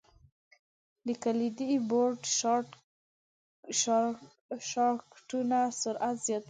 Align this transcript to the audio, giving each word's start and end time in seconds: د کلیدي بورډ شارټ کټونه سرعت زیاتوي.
د 1.05 1.07
کلیدي 1.23 1.71
بورډ 1.89 2.19
شارټ 3.81 4.99
کټونه 5.15 5.59
سرعت 5.81 6.17
زیاتوي. 6.25 6.39